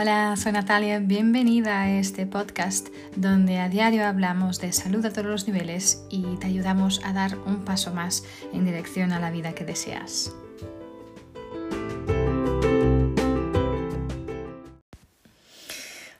[0.00, 5.26] Hola, soy Natalia, bienvenida a este podcast donde a diario hablamos de salud a todos
[5.26, 8.22] los niveles y te ayudamos a dar un paso más
[8.52, 10.32] en dirección a la vida que deseas.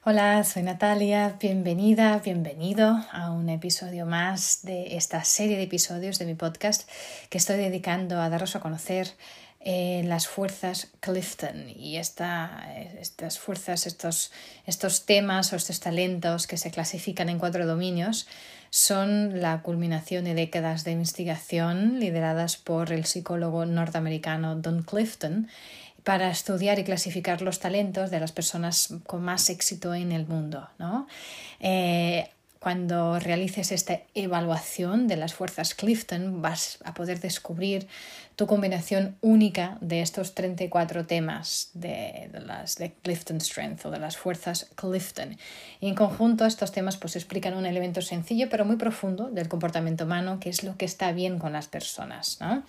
[0.03, 6.25] Hola, soy Natalia, bienvenida, bienvenido a un episodio más de esta serie de episodios de
[6.25, 6.89] mi podcast
[7.29, 9.07] que estoy dedicando a daros a conocer
[9.65, 14.31] las fuerzas Clifton y estas fuerzas, estos,
[14.65, 18.27] estos temas o estos talentos que se clasifican en cuatro dominios
[18.69, 25.47] son la culminación de décadas de investigación lideradas por el psicólogo norteamericano Don Clifton
[26.03, 30.69] para estudiar y clasificar los talentos de las personas con más éxito en el mundo.
[30.77, 31.07] ¿no?
[31.59, 37.87] Eh, cuando realices esta evaluación de las fuerzas Clifton vas a poder descubrir
[38.35, 44.17] tu combinación única de estos 34 temas de, las de Clifton Strength o de las
[44.17, 45.37] fuerzas Clifton.
[45.79, 50.05] Y en conjunto estos temas pues explican un elemento sencillo pero muy profundo del comportamiento
[50.05, 52.39] humano que es lo que está bien con las personas.
[52.41, 52.63] ¿no?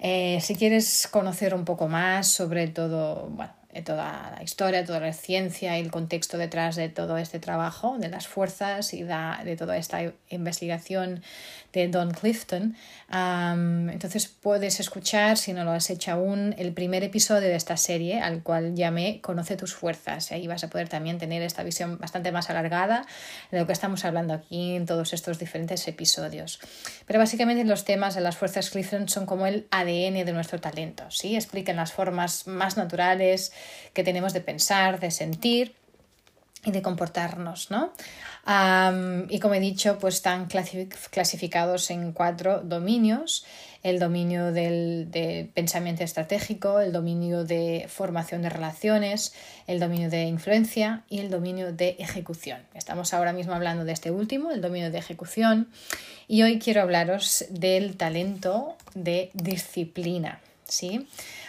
[0.00, 5.12] Eh, si quieres conocer un poco más sobre todo, bueno, toda la historia, toda la
[5.12, 9.76] ciencia y el contexto detrás de todo este trabajo, de las fuerzas y de, toda
[9.76, 11.22] esta investigación
[11.76, 12.74] de Don Clifton.
[13.10, 18.20] entonces puedes escuchar, si no lo has hecho aún, el primer episodio de esta serie,
[18.20, 20.32] al cual llamé Conoce tus fuerzas.
[20.32, 23.06] Ahí vas a poder también tener esta visión bastante más alargada
[23.50, 26.60] de lo que estamos hablando aquí en todos estos diferentes episodios.
[27.06, 31.04] Pero básicamente los temas de las fuerzas Clifton son como el ADN de nuestro talento.
[31.10, 31.36] ¿sí?
[31.36, 33.52] Explican las formas más naturales,
[33.92, 35.74] que tenemos de pensar, de sentir
[36.66, 37.92] y de comportarnos, ¿no?
[39.28, 43.44] y como he dicho, pues están clasificados en cuatro dominios.
[43.82, 49.32] El dominio del, de pensamiento estratégico, el dominio de formación de relaciones,
[49.68, 52.60] el dominio de influencia y el dominio de ejecución.
[52.74, 55.68] Estamos ahora mismo hablando de este último, el dominio de ejecución,
[56.26, 60.40] y hoy quiero hablaros del talento de disciplina.
[60.68, 61.06] ¿sí?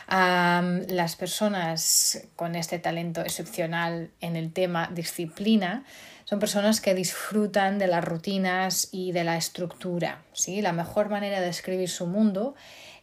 [0.07, 5.83] Las personas con este talento excepcional en el tema disciplina
[6.23, 10.23] son personas que disfrutan de las rutinas y de la estructura.
[10.33, 10.61] ¿sí?
[10.61, 12.55] La mejor manera de escribir su mundo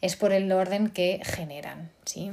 [0.02, 1.90] es por el orden que generan.
[2.04, 2.30] ¿sí?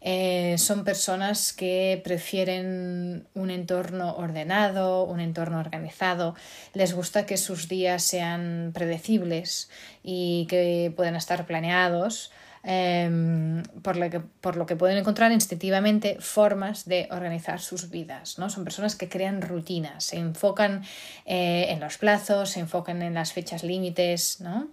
[0.00, 6.34] Eh, son personas que prefieren un entorno ordenado, un entorno organizado.
[6.74, 9.68] Les gusta que sus días sean predecibles
[10.04, 12.30] y que puedan estar planeados
[12.62, 18.38] Em, por, lo que, por lo que pueden encontrar instintivamente formas de organizar sus vidas.
[18.38, 18.50] ¿no?
[18.50, 20.82] Son personas que crean rutinas, se enfocan
[21.24, 24.42] eh, en los plazos, se enfocan en las fechas límites.
[24.42, 24.68] ¿no?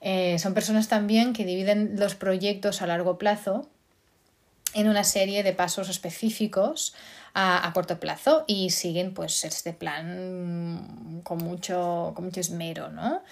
[0.00, 3.68] Eh, son personas también que dividen los proyectos a largo plazo
[4.72, 6.94] en una serie de pasos específicos
[7.40, 13.22] a, corto plazo y siguen pues este plan con mucho, con mucho esmero, ¿no?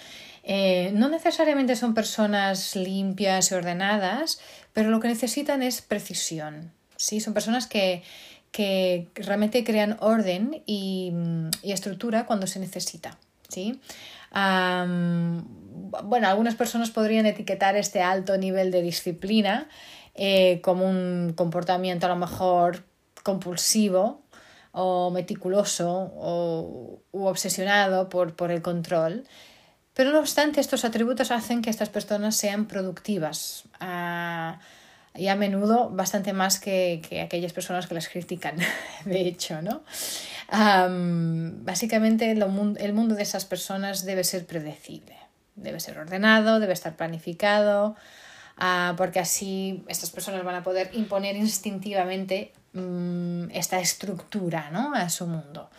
[0.43, 4.39] Eh, no necesariamente son personas limpias y ordenadas,
[4.71, 6.71] pero lo que necesitan es precisión.
[6.95, 7.19] ¿sí?
[7.19, 8.03] Son personas que,
[9.13, 11.13] realmente crean orden y,
[11.63, 13.17] estructura cuando se necesita.
[13.49, 13.81] ¿sí?
[16.03, 19.67] bueno, algunas personas podrían etiquetar este alto nivel de disciplina
[20.15, 22.86] eh, como un comportamiento a lo mejor
[23.27, 24.23] compulsivo
[24.71, 29.27] o meticuloso o u obsesionado por, por el control.
[29.93, 34.59] Pero no obstante, estos atributos hacen que estas personas sean productivas ah,
[35.15, 38.55] y a menudo bastante más que, aquellas personas que las critican,
[39.05, 39.81] de hecho, ¿no?
[40.49, 45.17] básicamente el mundo de esas personas debe ser predecible,
[45.55, 47.97] debe ser ordenado, debe estar planificado,
[48.55, 54.93] ah, porque así estas personas van a poder imponer instintivamente mm, esta estructura ¿no?
[54.93, 55.69] a su mundo.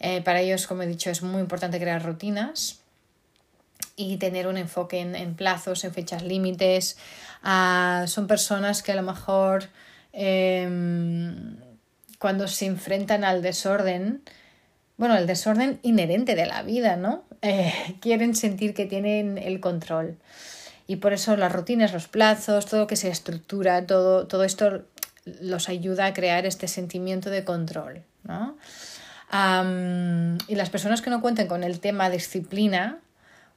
[0.00, 2.80] Eh, para ellos, como he dicho, es muy importante crear rutinas
[3.96, 6.96] y tener un enfoque en, plazos, en fechas límites.
[7.42, 9.68] Ah, son personas que a lo mejor
[10.12, 11.56] em,
[12.18, 14.22] cuando se enfrentan al desorden,
[14.96, 17.24] bueno, el desorden inherente de la vida, ¿no?
[17.46, 20.16] Eh, quieren sentir que tienen el control.
[20.86, 24.84] Y por eso las rutinas, los plazos, todo lo que se estructura, todo, todo esto
[25.24, 28.56] los ayuda a crear este sentimiento de control, ¿no?
[30.46, 33.00] y las personas que no cuenten con el tema disciplina,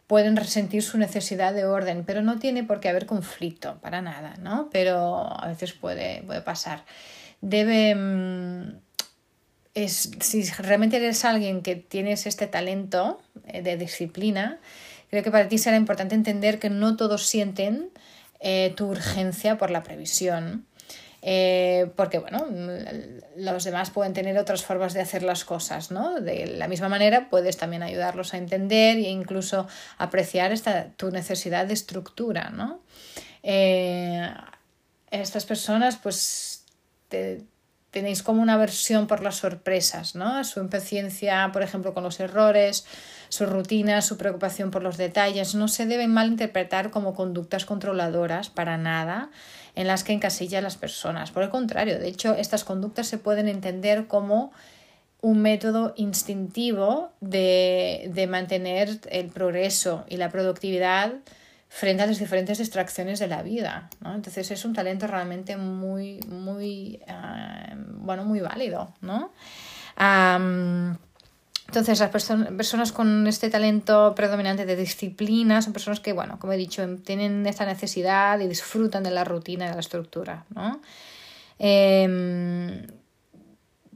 [0.08, 4.36] pueden resentir su necesidad de orden, pero no tiene por qué haber conflicto, para nada,
[4.40, 4.70] ¿no?
[4.72, 6.84] Pero a veces puede, puede pasar.
[7.42, 7.94] Debe...
[7.94, 8.80] Mm,
[9.74, 14.58] es, si realmente eres alguien que tienes este talento eh, de disciplina,
[15.12, 17.92] creo que para ti será importante entender que no todos sienten
[18.40, 20.66] eh, tu urgencia por la previsión.
[21.22, 22.46] Eh, porque, bueno,
[23.36, 26.22] los demás pueden tener otras formas de hacer las cosas, ¿no?
[26.22, 29.68] De la misma manera puedes también ayudarlos a entender e incluso
[29.98, 32.82] apreciar esta, tu necesidad de estructura, ¿no?
[33.44, 34.30] Eh,
[35.10, 36.66] estas personas, pues,
[37.98, 40.44] tenéis como una aversión por las sorpresas, ¿no?
[40.44, 42.86] Su impaciencia, por ejemplo, con los errores,
[43.28, 48.78] su rutina, su preocupación por los detalles, no se deben malinterpretar como conductas controladoras para
[48.78, 49.32] nada
[49.74, 51.32] en las que encasilla a las personas.
[51.32, 54.52] Por el contrario, de hecho, estas conductas se pueden entender como
[55.22, 61.16] un método instintivo de, de mantener el progreso y la productividad
[61.70, 63.90] frente a las diferentes distracciones de la vida.
[64.02, 64.16] ¿no?
[64.16, 68.94] Entonces es un talento realmente muy, muy, uh, bueno, muy válido.
[69.02, 69.32] ¿no?
[71.68, 76.58] Entonces, las personas con este talento predominante de disciplina son personas que, bueno, como he
[76.58, 80.80] dicho, tienen esta necesidad y disfrutan de la rutina de la estructura, ¿no?
[81.60, 82.88] Eh,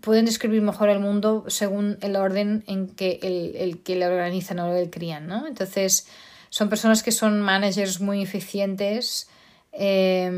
[0.02, 4.60] pueden describir mejor el mundo según el orden en que el, el que le organizan
[4.60, 5.48] o le crían, ¿no?
[5.48, 6.08] Entonces,
[6.52, 9.30] son personas que son managers muy eficientes.
[9.72, 10.30] Eh,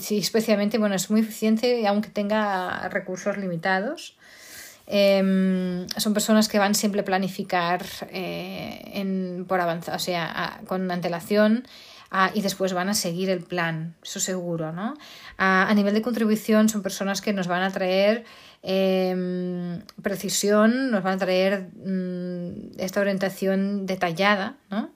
[0.00, 4.16] sí, especialmente, bueno, es muy eficiente aunque tenga recursos limitados.
[4.86, 10.90] Em, son personas que van siempre a planificar eh, en, por avanzar, o sea, con
[10.90, 11.66] antelación
[12.34, 14.94] y después van a seguir el plan, eso seguro, ¿no?
[15.38, 18.24] A, nivel de contribución son personas que nos van a traer
[18.62, 24.90] em, precisión, nos van a traer mm, esta orientación detallada, ¿no?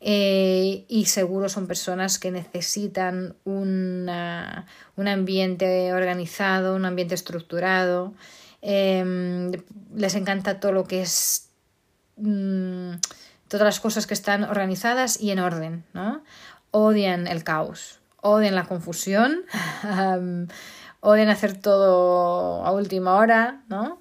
[0.00, 4.08] Eh, y seguro son personas que necesitan un
[4.96, 8.14] ambiente organizado, un ambiente estructurado,
[8.68, 9.52] Em,
[9.94, 11.50] les encanta todo lo que es
[12.16, 12.94] mm,
[13.48, 16.22] todas las cosas que están organizadas y en orden, ¿no?
[16.70, 19.44] Odian el caos, odian la confusión,
[21.00, 24.00] odian hacer todo a última hora, ¿no?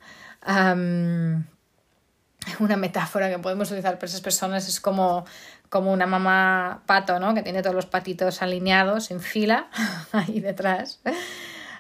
[2.60, 5.26] una metáfora que podemos utilizar para esas personas es como,
[5.70, 7.34] como una mamá pato, ¿no?
[7.34, 9.68] Que tiene todos los patitos alineados en fila
[10.12, 11.00] ahí detrás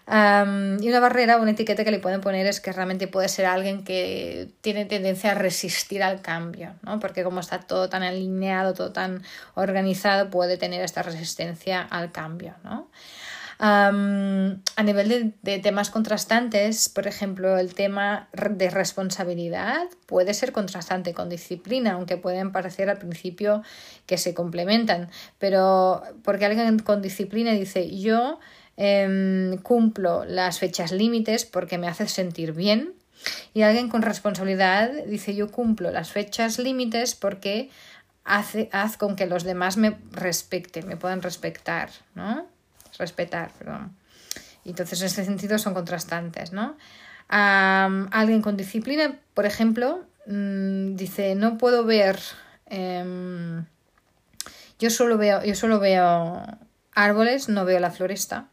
[0.07, 3.83] y una barrera, una etiqueta que le pueden poner es que realmente puede ser alguien
[3.83, 6.99] que tiene tendencia a resistir al cambio, ¿no?
[6.99, 9.23] porque como está todo tan alineado, todo tan
[9.55, 12.53] organizado, puede tener esta resistencia al cambio.
[12.63, 12.89] ¿no?
[13.57, 21.13] a nivel de, de, temas contrastantes, por ejemplo, el tema de responsabilidad puede ser contrastante
[21.13, 23.63] con disciplina, aunque pueden parecer al principio
[24.07, 25.09] que se complementan,
[25.39, 28.39] pero porque alguien con disciplina dice yo
[28.77, 32.93] Em, cumplo las fechas límites porque me hace sentir bien.
[33.53, 37.69] Y alguien con responsabilidad dice yo cumplo las fechas límites porque
[38.25, 42.45] hace, haz con que los demás me respecten, me puedan respetar, ¿no?
[42.99, 43.95] Respetar, perdón.
[44.65, 46.77] Y entonces en este sentido son contrastantes, ¿no?
[47.27, 52.19] alguien con disciplina, por ejemplo, mm, dice no puedo ver
[52.67, 53.65] em,
[54.77, 56.45] yo solo veo yo solo veo
[56.93, 58.47] árboles, no veo la floresta.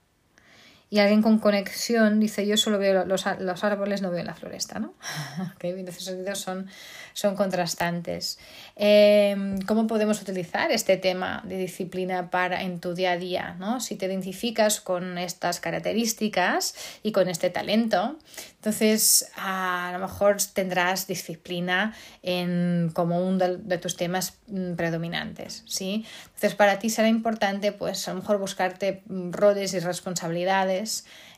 [0.93, 4.79] Y alguien con conexión dice, yo solo veo los, los árboles, no veo la floresta,
[4.79, 4.93] ¿no?
[5.59, 6.67] que en esos sentidos son,
[7.15, 8.39] son contrastantes.
[8.77, 13.57] Em, ¿Cómo podemos utilizar este tema de disciplina para en tu día a día?
[13.59, 13.81] ¿no?
[13.81, 18.19] Si te identificas con estas características y con este talento,
[18.57, 25.65] entonces a lo mejor tendrás disciplina en, como uno de, de, tus temas mm, predominantes.
[25.67, 26.05] ¿sí?
[26.27, 30.82] Entonces para ti será importante pues a lo mejor buscarte mm, roles y responsabilidades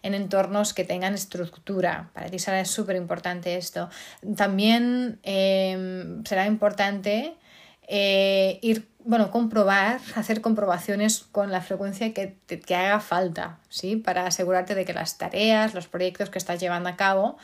[0.03, 2.11] en entornos que tengan estructura.
[2.13, 3.89] Para ti será súper importante esto.
[4.37, 7.35] También em, será importante
[7.89, 13.97] eh, ir, bueno, comprobar, hacer comprobaciones con la frecuencia que, que haga falta, ¿sí?
[13.97, 17.37] Para asegurarte de que las tareas, los proyectos que estás llevando a cabo,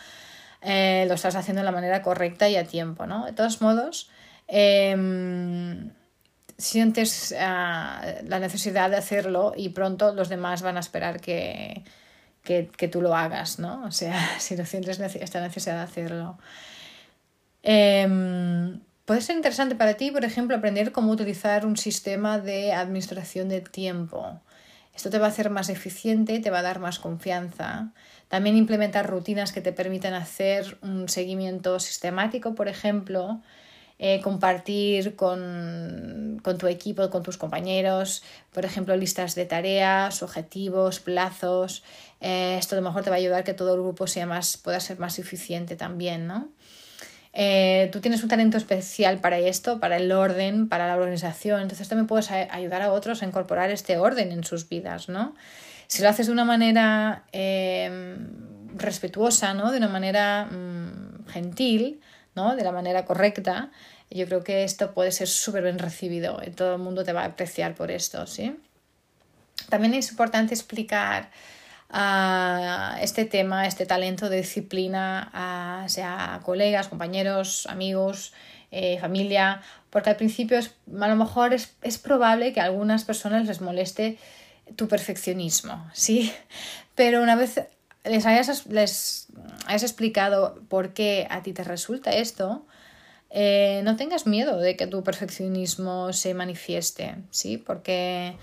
[0.62, 3.25] eh, lo estás haciendo de la manera correcta y a tiempo, ¿no?
[3.26, 4.11] De todos modos,
[4.49, 5.90] em,
[6.61, 11.83] sientes ah, la necesidad de hacerlo y pronto los demás van a esperar que,
[12.43, 13.85] que, tú lo hagas, ¿no?
[13.85, 16.38] O sea, si no sientes esta necesidad de hacerlo.
[17.62, 23.49] Em, puede ser interesante para ti, por ejemplo, aprender cómo utilizar un sistema de administración
[23.49, 24.40] de tiempo.
[24.95, 27.93] Esto te va a hacer más eficiente, te va a dar más confianza.
[28.29, 33.40] También implementar rutinas que te permitan hacer un seguimiento sistemático, por ejemplo,
[34.02, 41.83] eh, compartir con, tu equipo, con tus compañeros, por ejemplo, listas de tareas, objetivos, plazos.
[42.23, 44.57] Eh, esto a lo mejor te va a ayudar que todo el grupo sea más,
[44.57, 46.49] pueda ser más eficiente también, ¿no?
[47.35, 51.87] Eh, tú tienes un talento especial para esto, para el orden, para la organización, entonces
[51.87, 55.35] también puedes ayudar a otros a incorporar este orden en sus vidas, ¿no?
[55.88, 57.25] Si lo haces de una manera
[58.76, 59.71] respetuosa, ¿no?
[59.71, 62.00] De una manera mm, gentil,
[62.34, 62.56] ¿no?
[62.56, 63.70] De la manera correcta,
[64.10, 67.22] yo creo que esto puede ser súper bien recibido y todo el mundo te va
[67.22, 68.56] a apreciar por esto, ¿sí?
[69.68, 71.30] También es importante explicar
[71.92, 78.32] uh, este tema, este talento de disciplina, a, sea colegas, compañeros, amigos,
[78.72, 83.04] eh, familia, porque al principio es, a lo mejor es, es, probable que a algunas
[83.04, 84.18] personas les moleste
[84.76, 86.32] tu perfeccionismo, ¿sí?
[86.94, 87.60] Pero una vez
[88.04, 89.28] les hayas, les
[89.69, 92.66] explicado por qué a ti te resulta esto,
[93.30, 97.59] eh, no tengas miedo de que tu perfeccionismo se manifieste, ¿sí?
[97.59, 98.37] Porque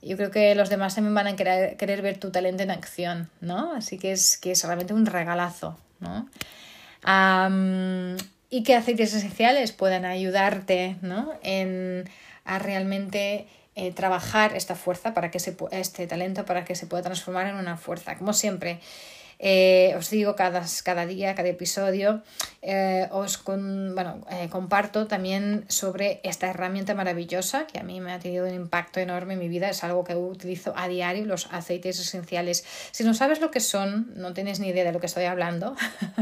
[0.00, 3.30] yo creo que los demás también van a querer, querer ver tu talento en acción,
[3.40, 3.72] ¿no?
[3.72, 6.28] Así que es, que es realmente un regalazo, ¿no?
[8.50, 11.32] y que aceites esenciales puedan ayudarte, ¿no?
[11.42, 12.08] En
[12.44, 13.46] a realmente
[13.80, 17.54] eh, trabajar esta fuerza para que se, este talento para que se pueda transformar en
[17.54, 18.18] una fuerza.
[18.18, 18.80] Como siempre,
[19.38, 22.24] eh, os digo cada, cada día, cada episodio,
[22.60, 28.48] eh, os bueno, comparto también sobre esta herramienta maravillosa que a mí me ha tenido
[28.48, 29.70] un impacto enorme en mi vida.
[29.70, 32.64] Es algo que utilizo a diario, los aceites esenciales.
[32.90, 35.76] Si no sabes lo que son, no tienes ni idea de lo que estoy hablando,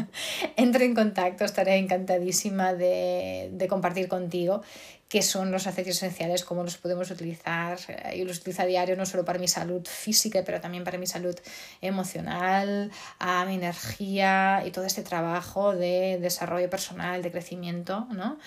[0.57, 4.61] entre en contacto, estaré encantadísima de compartir contigo
[5.09, 7.79] qué son los aceites esenciales, cómo los podemos utilizar.
[8.15, 11.07] Yo los utilizo a diario no solo para mi salud física, pero también para mi
[11.07, 11.37] salud
[11.81, 18.39] emocional, a mi energía y todo este trabajo de desarrollo personal, de crecimiento, ¿no?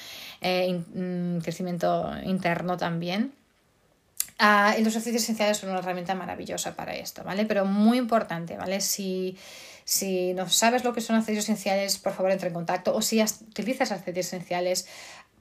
[0.42, 3.34] Eh, mm, crecimiento interno también.
[4.42, 7.46] Ah, los aceites esenciales son una herramienta maravillosa para esto, ¿vale?
[7.46, 8.80] Pero muy importante, ¿vale?
[8.80, 9.38] Si,
[9.84, 12.96] si no sabes lo que son aceites esenciales, por favor entra en contacto.
[12.96, 14.88] O si utilizas aceites esenciales,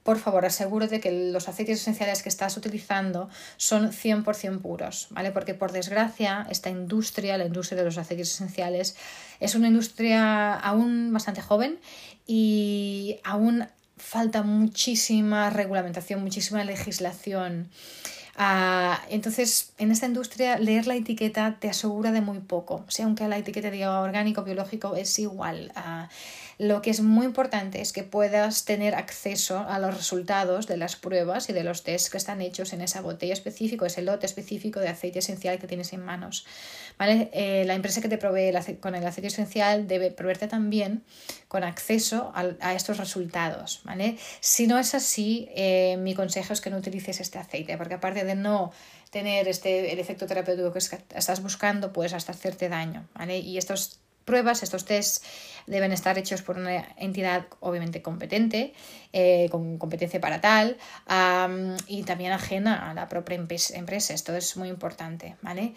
[0.09, 5.29] por favor, asegúrate que los aceites esenciales que estás utilizando son 100% puros, ¿vale?
[5.29, 8.95] Porque por desgracia, esta industria, la industria de los aceites esenciales,
[9.39, 11.77] es una industria aún bastante joven
[12.25, 17.69] y aún falta muchísima regulamentación, muchísima legislación.
[18.35, 22.83] Ah, entonces, en esta industria, leer la etiqueta te asegura de muy poco.
[22.87, 25.71] O sea, aunque la etiqueta diga orgánico, biológico, es igual.
[25.75, 26.07] Uh,
[26.59, 30.97] lo que es muy importante es que puedas tener acceso a los resultados de las
[30.97, 34.81] pruebas y de los tests que están hechos en esa botella específica, ese lote específico
[34.81, 36.45] de aceite esencial que tienes en manos.
[36.97, 37.29] ¿Vale?
[37.31, 38.51] Eh, la empresa que te provee
[38.81, 41.01] con el aceite esencial debe proveerte también
[41.47, 43.79] con acceso a, estos resultados.
[43.85, 44.17] ¿vale?
[44.41, 48.25] Si no es así, eh, mi consejo es que no utilices este aceite, porque aparte
[48.25, 48.73] de no
[49.11, 53.07] tener este, el efecto terapéutico que estás buscando, puedes hasta hacerte daño.
[53.15, 53.37] ¿vale?
[53.37, 55.23] Y estos pruebas, estos tests
[55.65, 58.73] deben estar hechos por una entidad obviamente competente,
[59.11, 60.77] eh, con competencia para tal,
[61.87, 64.13] y también ajena a la propia empresa.
[64.13, 65.73] Esto es muy importante, ¿vale?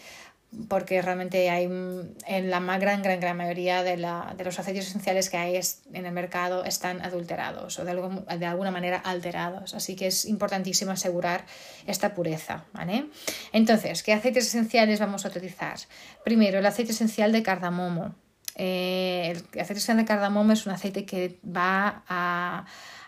[0.69, 5.59] porque realmente hay en la gran, gran, gran mayoría de, los aceites esenciales que hay
[5.95, 7.95] en el mercado están adulterados o de,
[8.39, 9.75] de alguna manera alterados.
[9.75, 11.47] Así que es importantísimo asegurar
[11.87, 12.67] esta pureza.
[12.75, 13.07] ¿vale?
[13.53, 15.79] Entonces, ¿qué aceites esenciales vamos a utilizar?
[16.23, 18.15] Primero, el aceite esencial de cardamomo.
[18.57, 22.65] Eh, el aceite esencial de cardamomo es un aceite que va a,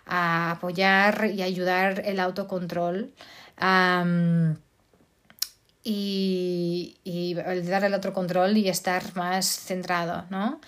[0.07, 3.15] apoyar y ayudar el autocontrol
[5.83, 10.61] y, y dar el autocontrol y estar más centrado, ¿no?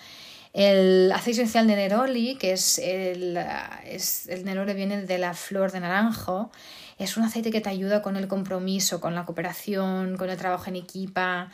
[0.53, 3.37] El aceite esencial de neroli, que es el,
[3.85, 6.51] es, el neroli viene de la flor de naranjo,
[6.97, 10.65] es un aceite que te ayuda con el compromiso, con la cooperación, con el trabajo
[10.69, 11.51] en equipa,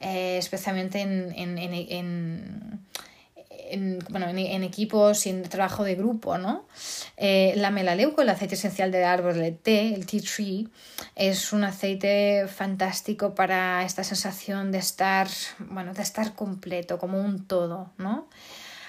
[0.00, 2.80] eh, especialmente en, en, en,
[3.70, 6.66] en bueno, en, equipos y en trabajo de grupo, ¿no?
[7.16, 10.68] Eh, la melaleuco, el aceite esencial del árbol de té, el tea tree,
[11.14, 17.46] es un aceite fantástico para esta sensación de estar, bueno, de estar completo, como un
[17.46, 18.28] todo, ¿no?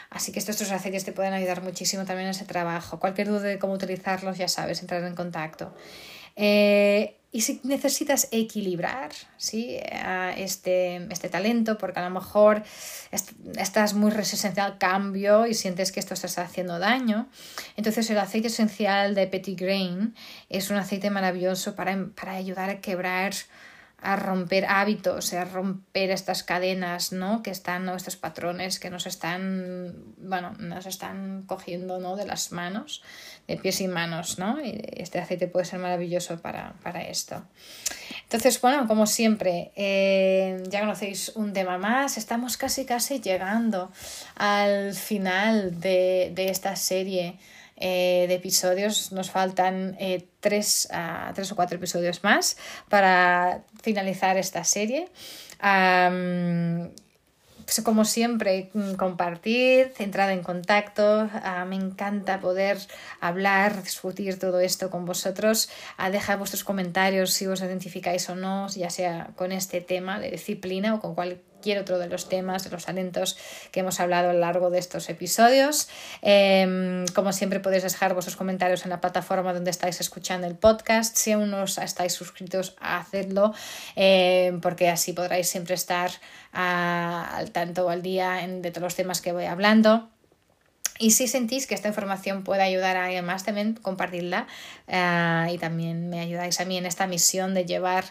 [0.09, 2.99] Así que estos aceites te pueden ayudar muchísimo también en ese trabajo.
[2.99, 5.73] Cualquier duda de cómo utilizarlos, ya sabes, entrar en contacto.
[6.37, 9.77] Eh, y si necesitas equilibrar ¿sí?
[10.37, 12.63] este, este talento, porque a lo mejor
[13.11, 17.29] estás muy resistente al cambio y sientes que esto te está haciendo daño,
[17.75, 20.15] entonces el aceite esencial de Petit Grain
[20.49, 23.33] es un aceite maravilloso para, para ayudar a quebrar
[23.99, 27.41] a romper hábitos, a romper estas cadenas, ¿no?
[27.41, 32.15] Que están, estos patrones que nos están, bueno, nos están cogiendo, ¿no?
[32.15, 33.01] De las manos,
[33.47, 34.63] de pies y manos, ¿no?
[34.63, 36.75] Y este aceite puede ser maravilloso para,
[37.09, 37.43] esto.
[38.23, 43.91] Entonces, bueno, como siempre, eh, ya conocéis un tema más, estamos casi, casi llegando
[44.35, 47.39] al final de, de esta serie
[47.79, 49.11] de episodios.
[49.11, 49.97] Nos faltan
[50.39, 52.57] tres, ah, tres, o cuatro episodios más
[52.89, 55.07] para finalizar esta serie.
[57.67, 61.29] Pues, como siempre, mm, compartir, centrada en contacto.
[61.33, 62.77] Ah, me encanta poder
[63.19, 65.67] hablar, discutir todo esto con vosotros.
[65.99, 70.31] Uh, dejar vuestros comentarios si os identificáis o no, ya sea con este tema de
[70.31, 71.13] disciplina o con
[71.57, 73.35] cualquier otro de los temas, de los talentos
[73.71, 75.89] que hemos hablado a lo largo de estos episodios.
[76.21, 81.17] Em, como siempre podéis dejar vuestros comentarios en la plataforma donde estáis escuchando el podcast.
[81.17, 83.53] Si aún no estáis suscritos, hacedlo
[83.95, 86.11] em, porque así podréis siempre estar
[86.53, 90.09] al tanto al día en, de todos los temas que voy hablando.
[90.99, 94.47] Y si sentís que esta información puede ayudar a alguien más, también compartidla
[94.87, 98.05] eh, y también me ayudáis a mí en esta misión de llevar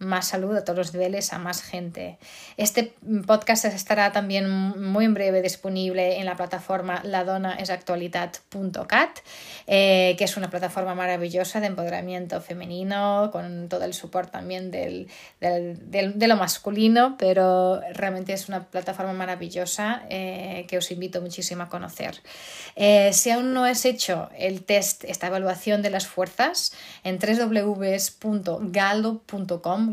[0.00, 2.18] más salud a todos los niveles, a más gente.
[2.56, 2.94] Este
[3.26, 9.18] podcast estará también muy en breve disponible en la plataforma ladonaesactualitat.cat,
[9.66, 15.08] eh, que es una plataforma maravillosa de empoderamiento femenino, con todo el soporte también del,
[15.40, 21.68] de lo masculino, pero realmente es una plataforma maravillosa eh, que os invito muchísimo a
[21.68, 22.22] conocer.
[22.74, 26.72] Eh, si aún no has hecho el test, esta evaluación de las fuerzas,
[27.04, 27.18] en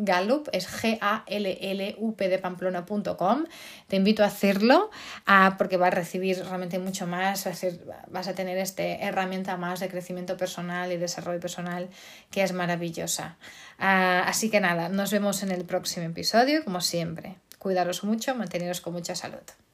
[0.05, 3.45] Gallup, es G-A-L-L-U-P de Pamplona.com.
[3.87, 4.89] Te invito a hacerlo
[5.25, 8.83] ah, porque vas a recibir realmente mucho más, vas a, ser, vas a tener esta
[8.83, 11.89] herramienta más de crecimiento personal y desarrollo personal
[12.31, 13.37] que es maravillosa.
[13.79, 17.35] Ah, así que nada, nos vemos en el próximo episodio, como siempre.
[17.59, 19.66] Cuidaros mucho, manteneros con mucha salud.